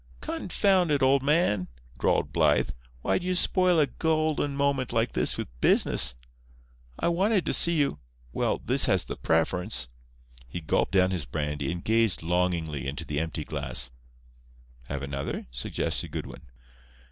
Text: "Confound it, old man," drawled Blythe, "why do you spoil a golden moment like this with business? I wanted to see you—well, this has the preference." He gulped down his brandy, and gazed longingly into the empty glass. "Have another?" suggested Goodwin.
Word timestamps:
"Confound 0.19 0.89
it, 0.89 1.03
old 1.03 1.21
man," 1.21 1.67
drawled 1.99 2.33
Blythe, 2.33 2.71
"why 3.03 3.19
do 3.19 3.27
you 3.27 3.35
spoil 3.35 3.79
a 3.79 3.85
golden 3.85 4.55
moment 4.57 4.91
like 4.91 5.13
this 5.13 5.37
with 5.37 5.47
business? 5.61 6.15
I 6.97 7.07
wanted 7.07 7.45
to 7.45 7.53
see 7.53 7.75
you—well, 7.75 8.63
this 8.65 8.87
has 8.87 9.05
the 9.05 9.15
preference." 9.15 9.89
He 10.47 10.59
gulped 10.59 10.93
down 10.93 11.11
his 11.11 11.25
brandy, 11.27 11.71
and 11.71 11.83
gazed 11.83 12.23
longingly 12.23 12.87
into 12.87 13.05
the 13.05 13.19
empty 13.19 13.43
glass. 13.43 13.91
"Have 14.89 15.03
another?" 15.03 15.45
suggested 15.51 16.09
Goodwin. 16.09 16.41